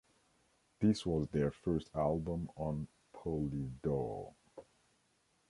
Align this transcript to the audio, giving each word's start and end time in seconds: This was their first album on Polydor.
This 0.79 1.05
was 1.05 1.27
their 1.27 1.51
first 1.51 1.91
album 1.93 2.49
on 2.55 2.87
Polydor. 3.15 4.33